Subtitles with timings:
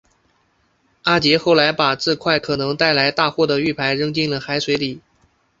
[1.03, 4.99] 阿杰后来把这块可能带来大祸的玉牌扔进了海水里。